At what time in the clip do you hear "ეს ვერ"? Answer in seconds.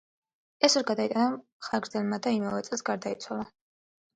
0.67-0.85